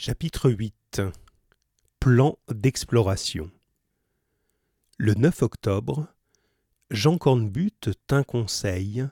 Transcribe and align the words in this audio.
Chapitre 0.00 0.48
8 0.48 1.02
Plan 1.98 2.38
d'exploration 2.48 3.50
Le 4.96 5.14
9 5.14 5.42
octobre, 5.42 6.06
Jean 6.92 7.18
Cornbutte 7.18 7.90
tint 8.06 8.22
conseil 8.22 9.04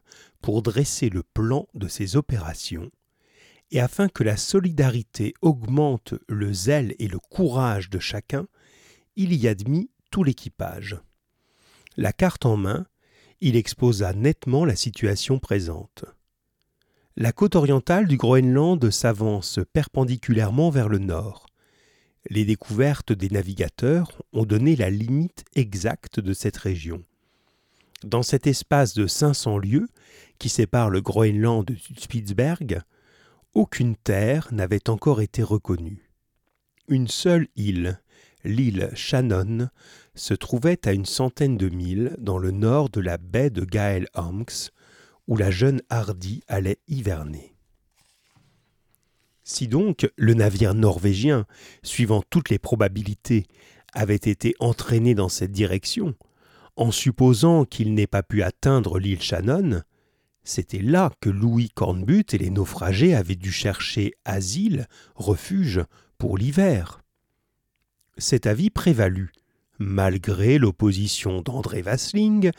pour 0.42 0.62
dresser 0.62 1.10
le 1.10 1.24
plan 1.24 1.66
de 1.74 1.88
ses 1.88 2.14
opérations, 2.14 2.92
et 3.72 3.80
afin 3.80 4.08
que 4.08 4.22
la 4.22 4.36
solidarité 4.36 5.34
augmente 5.42 6.14
le 6.28 6.52
zèle 6.52 6.94
et 7.00 7.08
le 7.08 7.18
courage 7.18 7.90
de 7.90 7.98
chacun, 7.98 8.46
il 9.16 9.34
y 9.34 9.48
admit 9.48 9.90
tout 10.12 10.22
l'équipage. 10.22 11.00
La 11.96 12.12
carte 12.12 12.46
en 12.46 12.56
main, 12.56 12.86
il 13.40 13.56
exposa 13.56 14.12
nettement 14.12 14.64
la 14.64 14.76
situation 14.76 15.40
présente. 15.40 16.04
La 17.18 17.32
côte 17.32 17.56
orientale 17.56 18.06
du 18.06 18.18
Groenland 18.18 18.90
s'avance 18.90 19.58
perpendiculairement 19.72 20.68
vers 20.68 20.90
le 20.90 20.98
nord. 20.98 21.46
Les 22.28 22.44
découvertes 22.44 23.14
des 23.14 23.30
navigateurs 23.30 24.20
ont 24.34 24.44
donné 24.44 24.76
la 24.76 24.90
limite 24.90 25.46
exacte 25.54 26.20
de 26.20 26.34
cette 26.34 26.58
région. 26.58 27.02
Dans 28.04 28.22
cet 28.22 28.46
espace 28.46 28.92
de 28.92 29.06
500 29.06 29.56
lieues 29.56 29.88
qui 30.38 30.50
sépare 30.50 30.90
le 30.90 31.00
Groenland 31.00 31.64
de 31.64 31.74
Spitzberg, 31.96 32.82
aucune 33.54 33.96
terre 33.96 34.48
n'avait 34.52 34.90
encore 34.90 35.22
été 35.22 35.42
reconnue. 35.42 36.10
Une 36.86 37.08
seule 37.08 37.48
île, 37.56 37.98
l'île 38.44 38.90
Shannon, 38.94 39.70
se 40.14 40.34
trouvait 40.34 40.86
à 40.86 40.92
une 40.92 41.06
centaine 41.06 41.56
de 41.56 41.70
milles 41.70 42.14
dans 42.18 42.36
le 42.36 42.50
nord 42.50 42.90
de 42.90 43.00
la 43.00 43.16
baie 43.16 43.48
de 43.48 43.64
Gael 43.64 44.06
Amks, 44.12 44.70
où 45.26 45.36
la 45.36 45.50
jeune 45.50 45.82
Hardy 45.88 46.42
allait 46.48 46.78
hiverner. 46.88 47.54
Si 49.44 49.68
donc 49.68 50.10
le 50.16 50.34
navire 50.34 50.74
norvégien, 50.74 51.46
suivant 51.82 52.22
toutes 52.30 52.50
les 52.50 52.58
probabilités, 52.58 53.46
avait 53.92 54.16
été 54.16 54.54
entraîné 54.58 55.14
dans 55.14 55.28
cette 55.28 55.52
direction, 55.52 56.14
en 56.76 56.90
supposant 56.90 57.64
qu'il 57.64 57.94
n'ait 57.94 58.06
pas 58.06 58.22
pu 58.22 58.42
atteindre 58.42 58.98
l'île 58.98 59.22
Shannon, 59.22 59.82
c'était 60.44 60.82
là 60.82 61.10
que 61.20 61.30
Louis 61.30 61.70
Cornbutte 61.70 62.34
et 62.34 62.38
les 62.38 62.50
naufragés 62.50 63.14
avaient 63.14 63.36
dû 63.36 63.50
chercher 63.50 64.14
asile, 64.24 64.86
refuge 65.16 65.82
pour 66.18 66.38
l'hiver. 66.38 67.02
Cet 68.18 68.46
avis 68.46 68.70
prévalut, 68.70 69.32
malgré 69.78 70.58
l'opposition 70.58 71.42
d'André 71.42 71.82
Vasling, 71.82 72.50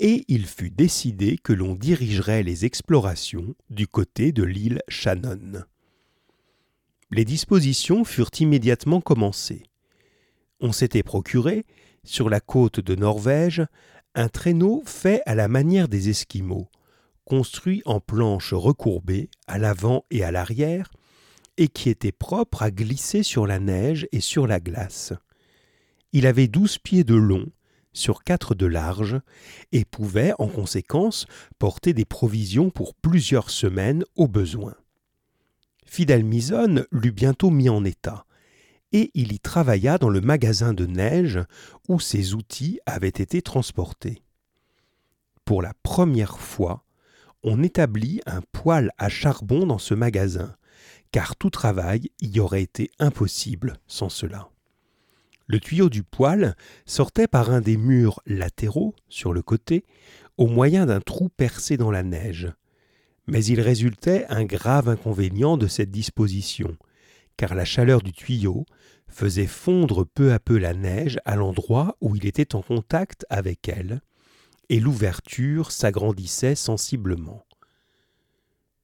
et 0.00 0.24
il 0.28 0.46
fut 0.46 0.70
décidé 0.70 1.38
que 1.38 1.52
l'on 1.52 1.74
dirigerait 1.74 2.42
les 2.42 2.64
explorations 2.64 3.54
du 3.70 3.86
côté 3.86 4.32
de 4.32 4.42
l'île 4.42 4.80
Shannon. 4.88 5.64
Les 7.10 7.24
dispositions 7.24 8.04
furent 8.04 8.30
immédiatement 8.38 9.00
commencées. 9.00 9.64
On 10.60 10.72
s'était 10.72 11.02
procuré, 11.02 11.64
sur 12.04 12.28
la 12.28 12.40
côte 12.40 12.80
de 12.80 12.94
Norvège, 12.94 13.64
un 14.14 14.28
traîneau 14.28 14.82
fait 14.84 15.22
à 15.26 15.34
la 15.34 15.48
manière 15.48 15.88
des 15.88 16.10
Esquimaux, 16.10 16.68
construit 17.24 17.82
en 17.84 18.00
planches 18.00 18.54
recourbées 18.54 19.30
à 19.46 19.58
l'avant 19.58 20.04
et 20.10 20.24
à 20.24 20.30
l'arrière, 20.30 20.90
et 21.56 21.68
qui 21.68 21.90
était 21.90 22.12
propre 22.12 22.62
à 22.62 22.70
glisser 22.70 23.22
sur 23.22 23.46
la 23.46 23.58
neige 23.58 24.06
et 24.12 24.20
sur 24.20 24.46
la 24.46 24.60
glace. 24.60 25.12
Il 26.12 26.26
avait 26.26 26.48
douze 26.48 26.78
pieds 26.78 27.04
de 27.04 27.14
long, 27.14 27.46
sur 27.92 28.22
quatre 28.22 28.54
de 28.54 28.66
large, 28.66 29.20
et 29.72 29.84
pouvait, 29.84 30.32
en 30.38 30.48
conséquence, 30.48 31.26
porter 31.58 31.92
des 31.92 32.04
provisions 32.04 32.70
pour 32.70 32.94
plusieurs 32.94 33.50
semaines 33.50 34.04
au 34.16 34.28
besoin. 34.28 34.74
Fidel 35.84 36.24
Mison 36.24 36.84
l'eut 36.90 37.12
bientôt 37.12 37.50
mis 37.50 37.68
en 37.68 37.84
état, 37.84 38.24
et 38.92 39.10
il 39.14 39.32
y 39.32 39.40
travailla 39.40 39.98
dans 39.98 40.08
le 40.08 40.20
magasin 40.20 40.72
de 40.72 40.86
neige 40.86 41.40
où 41.88 42.00
ses 42.00 42.34
outils 42.34 42.80
avaient 42.86 43.08
été 43.08 43.42
transportés. 43.42 44.22
Pour 45.44 45.62
la 45.62 45.72
première 45.82 46.38
fois, 46.38 46.84
on 47.42 47.62
établit 47.62 48.20
un 48.26 48.40
poêle 48.52 48.90
à 48.98 49.08
charbon 49.08 49.66
dans 49.66 49.78
ce 49.78 49.94
magasin, 49.94 50.56
car 51.12 51.36
tout 51.36 51.50
travail 51.50 52.10
y 52.20 52.40
aurait 52.40 52.62
été 52.62 52.90
impossible 52.98 53.78
sans 53.86 54.08
cela. 54.08 54.50
Le 55.48 55.60
tuyau 55.60 55.88
du 55.88 56.02
poêle 56.02 56.54
sortait 56.84 57.26
par 57.26 57.50
un 57.50 57.62
des 57.62 57.78
murs 57.78 58.20
latéraux, 58.26 58.94
sur 59.08 59.32
le 59.32 59.40
côté, 59.40 59.84
au 60.36 60.46
moyen 60.46 60.84
d'un 60.84 61.00
trou 61.00 61.30
percé 61.30 61.78
dans 61.78 61.90
la 61.90 62.02
neige. 62.02 62.52
Mais 63.26 63.42
il 63.44 63.60
résultait 63.62 64.26
un 64.28 64.44
grave 64.44 64.90
inconvénient 64.90 65.56
de 65.56 65.66
cette 65.66 65.90
disposition, 65.90 66.76
car 67.38 67.54
la 67.54 67.64
chaleur 67.64 68.02
du 68.02 68.12
tuyau 68.12 68.66
faisait 69.08 69.46
fondre 69.46 70.04
peu 70.04 70.34
à 70.34 70.38
peu 70.38 70.58
la 70.58 70.74
neige 70.74 71.18
à 71.24 71.34
l'endroit 71.34 71.96
où 72.02 72.14
il 72.14 72.26
était 72.26 72.54
en 72.54 72.60
contact 72.60 73.24
avec 73.30 73.68
elle, 73.70 74.02
et 74.68 74.80
l'ouverture 74.80 75.72
s'agrandissait 75.72 76.56
sensiblement. 76.56 77.42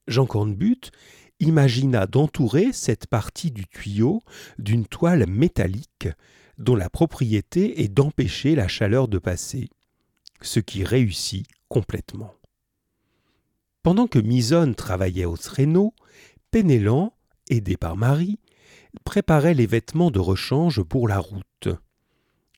Jean 0.09 0.25
Cornbutte 0.25 0.93
imagina 1.41 2.07
d'entourer 2.07 2.73
cette 2.73 3.07
partie 3.07 3.51
du 3.51 3.67
tuyau 3.67 4.23
d'une 4.59 4.87
toile 4.87 5.27
métallique 5.27 6.09
dont 6.59 6.77
la 6.77 6.89
propriété 6.89 7.83
est 7.83 7.89
d'empêcher 7.89 8.55
la 8.55 8.69
chaleur 8.69 9.09
de 9.09 9.19
passer, 9.19 9.69
ce 10.41 10.61
qui 10.61 10.85
réussit 10.85 11.47
complètement. 11.69 12.33
Pendant 13.83 14.07
que 14.07 14.19
Misonne 14.19 14.75
travaillait 14.75 15.25
au 15.25 15.37
traîneau, 15.37 15.95
Pénélan, 16.51 17.13
aidé 17.51 17.77
par 17.77 17.97
Marie, 17.97 18.39
préparait 19.05 19.55
les 19.55 19.67
vêtements 19.67 20.11
de 20.11 20.21
rechange 20.21 20.83
pour 20.83 21.09
la 21.09 21.19
route. 21.19 21.69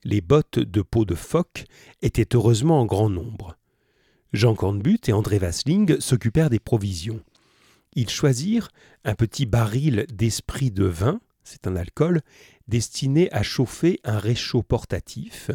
Les 0.03 0.21
bottes 0.21 0.59
de 0.59 0.81
peau 0.81 1.03
de 1.03 1.15
phoque 1.15 1.65
étaient 2.01 2.35
heureusement 2.35 2.79
en 2.79 2.85
grand 2.85 3.09
nombre. 3.09 3.57
Jean 4.33 4.55
Cornbutte 4.55 5.09
et 5.09 5.13
André 5.13 5.39
Vasling 5.39 5.99
s'occupèrent 5.99 6.49
des 6.49 6.59
provisions. 6.59 7.21
Ils 7.97 8.11
choisirent 8.11 8.69
un 9.05 9.15
petit 9.15 9.47
baril 9.47 10.05
d'esprit 10.13 10.69
de 10.69 10.85
vin, 10.85 11.19
c'est 11.43 11.65
un 11.65 11.75
alcool, 11.75 12.21
destiné 12.67 13.27
à 13.33 13.41
chauffer 13.41 13.99
un 14.03 14.19
réchaud 14.19 14.61
portatif. 14.61 15.49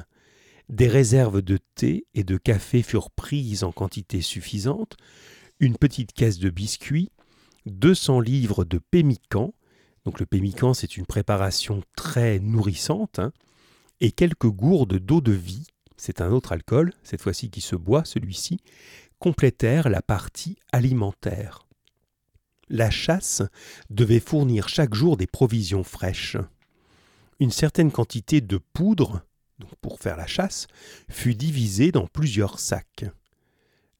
Des 0.69 0.89
réserves 0.89 1.41
de 1.41 1.61
thé 1.77 2.05
et 2.15 2.25
de 2.25 2.37
café 2.37 2.83
furent 2.83 3.13
prises 3.13 3.63
en 3.63 3.71
quantité 3.71 4.21
suffisante, 4.23 4.97
une 5.61 5.77
petite 5.77 6.15
caisse 6.15 6.41
de 6.41 6.51
biscuits, 6.51 7.11
200 7.67 8.19
livres 8.19 8.65
de 8.65 8.79
pémican, 8.79 9.55
donc 10.05 10.19
le 10.19 10.27
pémican 10.27 10.75
c'est 10.75 10.97
une 10.97 11.07
préparation 11.07 11.85
très 11.95 12.41
nourrissante, 12.41 13.21
hein, 13.21 13.31
et 14.01 14.11
quelques 14.11 14.51
gourdes 14.51 14.99
d'eau 14.99 15.21
de 15.21 15.31
vie, 15.31 15.69
c'est 15.97 16.21
un 16.21 16.33
autre 16.33 16.51
alcool, 16.51 16.93
cette 17.05 17.23
fois-ci 17.23 17.51
qui 17.51 17.61
se 17.61 17.77
boit, 17.77 18.05
celui-ci, 18.05 18.59
complétèrent 19.21 19.89
la 19.89 20.03
partie 20.03 20.57
alimentaire. 20.73 21.69
La 22.73 22.91
chasse 22.91 23.43
devait 23.89 24.19
fournir 24.19 24.69
chaque 24.69 24.95
jour 24.95 25.17
des 25.17 25.29
provisions 25.29 25.85
fraîches 25.85 26.37
une 27.43 27.51
certaine 27.51 27.91
quantité 27.91 28.41
de 28.41 28.57
poudre, 28.57 29.27
pour 29.81 29.99
faire 29.99 30.17
la 30.17 30.29
chasse, 30.29 30.69
fut 31.11 31.35
divisée 31.35 31.91
dans 31.91 32.07
plusieurs 32.07 32.61
sacs. 32.61 33.05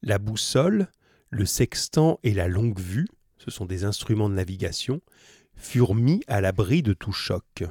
La 0.01 0.17
boussole, 0.17 0.87
le 1.29 1.45
sextant 1.45 2.21
et 2.23 2.33
la 2.33 2.47
longue 2.47 2.79
vue, 2.79 3.07
ce 3.37 3.51
sont 3.51 3.65
des 3.65 3.83
instruments 3.83 4.29
de 4.29 4.35
navigation, 4.35 5.01
furent 5.57 5.93
mis 5.93 6.21
à 6.27 6.39
l'abri 6.39 6.83
de 6.83 6.93
tout 6.93 7.11
choc. 7.11 7.65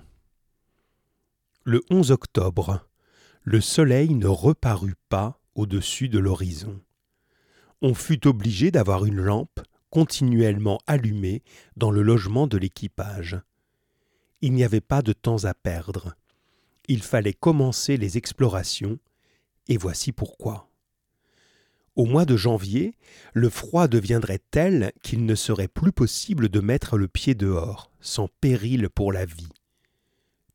Le 1.64 1.80
11 1.88 2.10
octobre, 2.10 2.86
le 3.42 3.62
soleil 3.62 4.14
ne 4.14 4.26
reparut 4.26 4.96
pas 5.08 5.40
au-dessus 5.54 6.10
de 6.10 6.18
l'horizon. 6.18 6.82
On 7.80 7.94
fut 7.94 8.26
obligé 8.26 8.70
d'avoir 8.70 9.06
une 9.06 9.22
lampe 9.22 9.60
continuellement 9.92 10.80
allumée 10.86 11.42
dans 11.76 11.90
le 11.90 12.00
logement 12.00 12.46
de 12.46 12.56
l'équipage. 12.56 13.38
Il 14.40 14.54
n'y 14.54 14.64
avait 14.64 14.80
pas 14.80 15.02
de 15.02 15.12
temps 15.12 15.44
à 15.44 15.52
perdre. 15.52 16.14
Il 16.88 17.02
fallait 17.02 17.34
commencer 17.34 17.98
les 17.98 18.16
explorations, 18.16 18.98
et 19.68 19.76
voici 19.76 20.10
pourquoi. 20.10 20.70
Au 21.94 22.06
mois 22.06 22.24
de 22.24 22.38
janvier, 22.38 22.94
le 23.34 23.50
froid 23.50 23.86
deviendrait 23.86 24.40
tel 24.50 24.92
qu'il 25.02 25.26
ne 25.26 25.34
serait 25.34 25.68
plus 25.68 25.92
possible 25.92 26.48
de 26.48 26.60
mettre 26.60 26.96
le 26.96 27.06
pied 27.06 27.34
dehors, 27.34 27.90
sans 28.00 28.28
péril 28.40 28.88
pour 28.88 29.12
la 29.12 29.26
vie. 29.26 29.52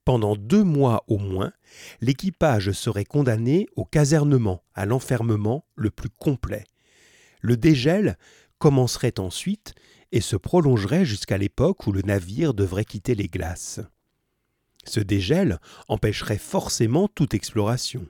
Pendant 0.03 0.35
deux 0.35 0.63
mois 0.63 1.03
au 1.07 1.19
moins, 1.19 1.53
l'équipage 2.01 2.71
serait 2.71 3.05
condamné 3.05 3.67
au 3.75 3.85
casernement, 3.85 4.63
à 4.73 4.87
l'enfermement 4.87 5.63
le 5.75 5.91
plus 5.91 6.09
complet. 6.09 6.63
Le 7.41 7.55
dégel 7.55 8.17
commencerait 8.59 9.19
ensuite 9.19 9.73
et 10.11 10.21
se 10.21 10.35
prolongerait 10.35 11.05
jusqu'à 11.05 11.37
l'époque 11.37 11.87
où 11.87 11.91
le 11.91 12.01
navire 12.01 12.53
devrait 12.53 12.85
quitter 12.85 13.15
les 13.15 13.27
glaces. 13.27 13.79
Ce 14.85 14.99
dégel 14.99 15.59
empêcherait 15.89 16.37
forcément 16.37 17.07
toute 17.07 17.33
exploration. 17.33 18.07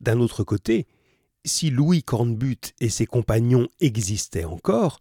D'un 0.00 0.20
autre 0.20 0.44
côté, 0.44 0.86
si 1.44 1.70
Louis 1.70 2.02
Cornbutte 2.02 2.74
et 2.80 2.90
ses 2.90 3.06
compagnons 3.06 3.68
existaient 3.80 4.44
encore, 4.44 5.00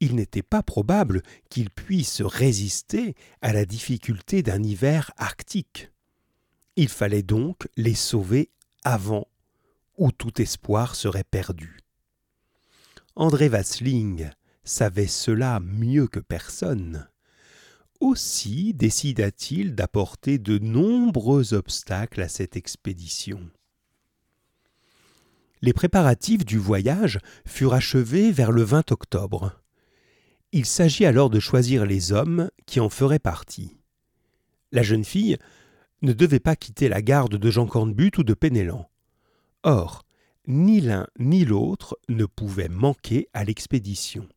il 0.00 0.14
n'était 0.14 0.42
pas 0.42 0.62
probable 0.62 1.22
qu'ils 1.48 1.70
puissent 1.70 2.22
résister 2.22 3.14
à 3.40 3.52
la 3.52 3.64
difficulté 3.64 4.42
d'un 4.42 4.62
hiver 4.62 5.10
arctique. 5.16 5.90
Il 6.76 6.88
fallait 6.88 7.22
donc 7.22 7.68
les 7.76 7.94
sauver 7.94 8.50
avant, 8.84 9.28
ou 9.98 10.10
tout 10.10 10.40
espoir 10.40 10.94
serait 10.94 11.24
perdu. 11.24 11.78
André 13.14 13.48
Vasling 13.48 14.30
savait 14.64 15.06
cela 15.06 15.60
mieux 15.60 16.06
que 16.06 16.20
personne. 16.20 17.08
Aussi 18.00 18.72
décida-t-il 18.72 19.74
d'apporter 19.74 20.38
de 20.38 20.58
nombreux 20.58 21.52
obstacles 21.52 22.22
à 22.22 22.28
cette 22.28 22.56
expédition. 22.56 23.40
Les 25.60 25.74
préparatifs 25.74 26.44
du 26.44 26.58
voyage 26.58 27.20
furent 27.46 27.74
achevés 27.74 28.32
vers 28.32 28.50
le 28.50 28.62
20 28.62 28.90
octobre. 28.92 29.60
Il 30.52 30.64
s'agit 30.64 31.04
alors 31.04 31.30
de 31.30 31.38
choisir 31.38 31.84
les 31.84 32.12
hommes 32.12 32.50
qui 32.66 32.80
en 32.80 32.88
feraient 32.88 33.18
partie. 33.18 33.76
La 34.72 34.82
jeune 34.82 35.04
fille 35.04 35.36
ne 36.00 36.14
devait 36.14 36.40
pas 36.40 36.56
quitter 36.56 36.88
la 36.88 37.02
garde 37.02 37.36
de 37.36 37.50
Jean 37.50 37.66
Cornbutte 37.66 38.18
ou 38.18 38.24
de 38.24 38.34
Pénélan. 38.34 38.90
Or, 39.62 40.02
ni 40.46 40.80
l'un 40.80 41.06
ni 41.18 41.44
l'autre 41.44 41.98
ne 42.08 42.24
pouvaient 42.24 42.68
manquer 42.68 43.28
à 43.32 43.44
l'expédition. 43.44 44.28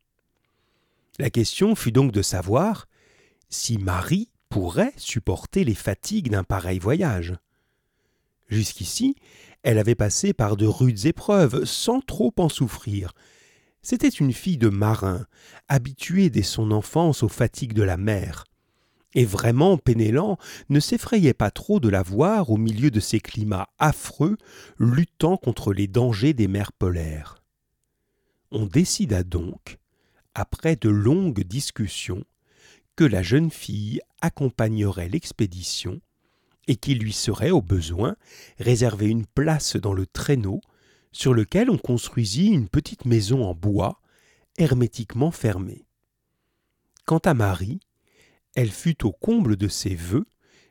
La 1.18 1.30
question 1.30 1.74
fut 1.74 1.92
donc 1.92 2.12
de 2.12 2.22
savoir 2.22 2.86
si 3.48 3.78
Marie 3.78 4.28
pourrait 4.48 4.92
supporter 4.96 5.64
les 5.64 5.74
fatigues 5.74 6.30
d'un 6.30 6.44
pareil 6.44 6.78
voyage. 6.78 7.34
Jusqu'ici, 8.48 9.16
elle 9.62 9.78
avait 9.78 9.94
passé 9.94 10.32
par 10.32 10.56
de 10.56 10.66
rudes 10.66 11.06
épreuves 11.06 11.64
sans 11.64 12.00
trop 12.00 12.32
en 12.38 12.48
souffrir. 12.48 13.12
C'était 13.82 14.08
une 14.08 14.32
fille 14.32 14.58
de 14.58 14.68
marin, 14.68 15.26
habituée 15.68 16.30
dès 16.30 16.42
son 16.42 16.70
enfance 16.70 17.22
aux 17.22 17.28
fatigues 17.28 17.72
de 17.72 17.82
la 17.82 17.96
mer. 17.96 18.44
Et 19.16 19.24
vraiment, 19.24 19.78
Pénélan 19.78 20.36
ne 20.68 20.78
s'effrayait 20.78 21.32
pas 21.32 21.50
trop 21.50 21.80
de 21.80 21.88
la 21.88 22.02
voir 22.02 22.50
au 22.50 22.58
milieu 22.58 22.90
de 22.90 23.00
ces 23.00 23.18
climats 23.18 23.70
affreux, 23.78 24.36
luttant 24.78 25.38
contre 25.38 25.72
les 25.72 25.86
dangers 25.86 26.34
des 26.34 26.48
mers 26.48 26.70
polaires. 26.70 27.42
On 28.50 28.66
décida 28.66 29.22
donc, 29.24 29.78
après 30.34 30.76
de 30.76 30.90
longues 30.90 31.44
discussions, 31.44 32.24
que 32.94 33.04
la 33.04 33.22
jeune 33.22 33.50
fille 33.50 34.02
accompagnerait 34.20 35.08
l'expédition 35.08 36.02
et 36.68 36.76
qu'il 36.76 36.98
lui 36.98 37.14
serait, 37.14 37.50
au 37.50 37.62
besoin, 37.62 38.16
réservé 38.58 39.06
une 39.06 39.24
place 39.24 39.76
dans 39.76 39.94
le 39.94 40.06
traîneau 40.06 40.60
sur 41.12 41.32
lequel 41.32 41.70
on 41.70 41.78
construisit 41.78 42.48
une 42.48 42.68
petite 42.68 43.06
maison 43.06 43.46
en 43.46 43.54
bois, 43.54 44.02
hermétiquement 44.58 45.30
fermée. 45.30 45.86
Quant 47.06 47.18
à 47.18 47.32
Marie, 47.32 47.80
elle 48.56 48.70
fut 48.70 49.04
au 49.04 49.12
comble 49.12 49.56
de 49.56 49.68
ses 49.68 49.94
vœux, 49.94 50.26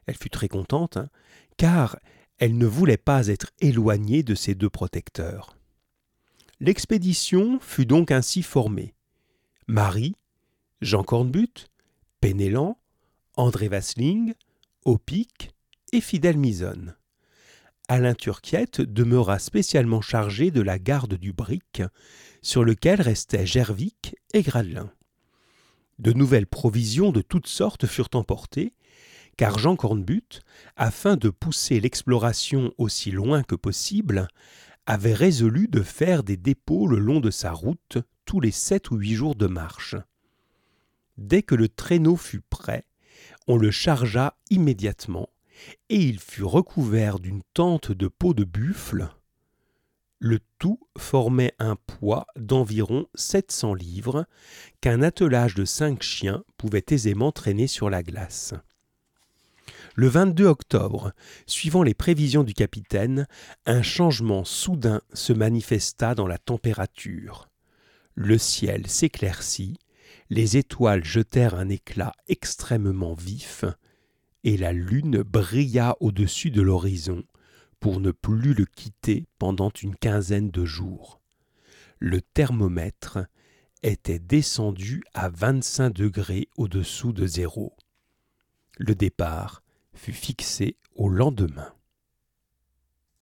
elle 0.08 0.18
fut 0.18 0.30
très 0.30 0.50
contente, 0.50 0.98
hein, 0.98 1.10
car 1.56 1.98
elle 2.38 2.58
ne 2.58 2.66
voulait 2.66 2.98
pas 2.98 3.28
être 3.28 3.52
éloignée 3.62 4.24
de 4.24 4.36
ses 4.36 4.56
deux 4.56 4.70
protecteurs. 4.70 5.58
L'expédition 6.60 7.60
fut 7.62 7.86
donc 7.86 8.12
ainsi 8.12 8.42
formée. 8.42 8.94
Marie, 9.68 10.16
Jean 10.82 11.04
Cornbutte, 11.04 11.70
Pénélan, 12.20 12.78
André 13.38 13.68
Vasling, 13.68 14.34
Opic 14.84 15.52
et 15.94 16.02
Fidèle 16.02 16.38
Misonne. 16.38 16.96
Alain 17.88 18.16
Turquiette 18.16 18.82
demeura 18.82 19.38
spécialement 19.38 20.02
chargé 20.02 20.50
de 20.50 20.62
la 20.62 20.80
garde 20.80 21.16
du 21.16 21.34
brick, 21.34 21.84
sur 22.42 22.64
lequel 22.64 23.02
restaient 23.02 23.46
Gervic 23.46 24.16
et 24.34 24.42
Gradelin. 24.42 24.92
De 26.00 26.12
nouvelles 26.12 26.48
provisions 26.48 27.12
de 27.12 27.22
toutes 27.22 27.48
sortes 27.48 27.88
furent 27.88 28.10
emportées, 28.14 28.74
car 29.38 29.60
Jean 29.60 29.76
Cornbutte, 29.76 30.42
afin 30.76 31.18
de 31.18 31.30
pousser 31.30 31.80
l'exploration 31.80 32.74
aussi 32.78 33.12
loin 33.12 33.44
que 33.44 33.56
possible, 33.56 34.28
avait 34.86 35.14
résolu 35.14 35.68
de 35.68 35.82
faire 35.82 36.24
des 36.24 36.38
dépôts 36.38 36.88
le 36.88 37.00
long 37.00 37.20
de 37.20 37.32
sa 37.32 37.52
route 37.52 37.98
tous 38.26 38.40
les 38.40 38.52
sept 38.52 38.92
ou 38.92 38.98
huit 38.98 39.16
jours 39.16 39.36
de 39.36 39.48
marche. 39.48 39.96
Dès 41.18 41.44
que 41.44 41.56
le 41.56 41.70
traîneau 41.70 42.18
fut 42.18 42.42
prêt, 42.42 42.86
on 43.48 43.58
le 43.58 43.72
chargea 43.72 44.38
immédiatement, 44.50 45.30
et 45.90 46.02
il 46.02 46.20
fut 46.20 46.44
recouvert 46.44 47.20
d'une 47.20 47.42
tente 47.54 47.92
de 47.92 48.08
peau 48.08 48.34
de 48.34 48.44
buffle. 48.44 49.10
Le 50.20 50.40
tout 50.60 50.80
formait 50.98 51.54
un 51.60 51.76
poids 51.76 52.26
d'environ 52.38 53.08
700 53.16 53.74
livres 53.74 54.26
qu'un 54.80 55.02
attelage 55.02 55.56
de 55.56 55.66
cinq 55.66 56.02
chiens 56.02 56.44
pouvait 56.58 56.86
aisément 56.90 57.32
traîner 57.32 57.68
sur 57.68 57.90
la 57.90 58.02
glace. 58.02 58.54
Le 59.96 60.08
22 60.08 60.46
octobre, 60.46 61.14
suivant 61.48 61.84
les 61.84 61.94
prévisions 61.94 62.44
du 62.44 62.54
capitaine, 62.54 63.28
un 63.66 63.82
changement 63.82 64.44
soudain 64.44 65.02
se 65.14 65.34
manifesta 65.34 66.16
dans 66.16 66.28
la 66.28 66.38
température. 66.38 67.50
Le 68.14 68.38
ciel 68.38 68.88
s'éclaircit, 68.88 69.78
les 70.30 70.58
étoiles 70.58 71.04
jetèrent 71.04 71.56
un 71.56 71.70
éclat 71.70 72.14
extrêmement 72.28 73.14
vif, 73.14 73.66
et 74.44 74.58
la 74.58 74.74
lune 74.74 75.24
brilla 75.24 75.96
au-dessus 76.00 76.52
de 76.52 76.62
l'horizon 76.62 77.24
pour 77.86 78.00
ne 78.00 78.10
plus 78.10 78.56
le 78.56 78.66
quitter 78.66 79.28
pendant 79.38 79.70
une 79.70 79.96
quinzaine 79.96 80.50
de 80.50 80.66
jours. 80.66 81.22
Le 82.00 82.20
thermomètre 82.20 83.20
était 83.84 84.18
descendu 84.18 85.04
à 85.14 85.30
25 85.30 85.94
degrés 85.94 86.50
au-dessous 86.58 87.14
de 87.14 87.28
zéro. 87.28 87.78
Le 88.80 88.96
départ 88.96 89.62
fut 89.94 90.14
fixé 90.14 90.78
au 90.96 91.10
lendemain. 91.10 91.75